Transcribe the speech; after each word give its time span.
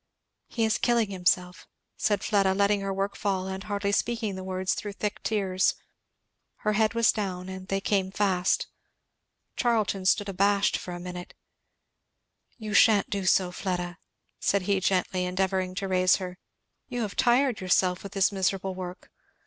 "He 0.47 0.65
is 0.65 0.79
killing 0.79 1.11
himself!" 1.11 1.67
said 1.95 2.23
Fleda, 2.23 2.55
letting 2.55 2.81
her 2.81 2.91
work 2.91 3.15
fall 3.15 3.45
and 3.47 3.63
hardly 3.63 3.91
speaking 3.91 4.33
the 4.33 4.43
words 4.43 4.73
through 4.73 4.93
thick 4.93 5.21
tears. 5.21 5.75
Her 6.65 6.73
head 6.73 6.95
was 6.95 7.11
down 7.11 7.49
and 7.49 7.67
they 7.67 7.81
came 7.81 8.09
fast. 8.09 8.65
Charlton 9.55 10.07
stood 10.07 10.27
abashed 10.27 10.75
for 10.75 10.95
a 10.95 10.99
minute. 10.99 11.35
"You 12.57 12.73
sha'n't 12.73 13.11
do 13.11 13.27
so, 13.27 13.51
Fleda," 13.51 13.99
said 14.39 14.63
he 14.63 14.79
gently, 14.79 15.23
endeavouring 15.25 15.75
to 15.75 15.87
raise 15.87 16.15
her, 16.15 16.39
"you 16.89 17.03
have 17.03 17.15
tired 17.15 17.61
yourself 17.61 18.01
with 18.01 18.13
this 18.13 18.31
miserable 18.31 18.73
work! 18.73 19.11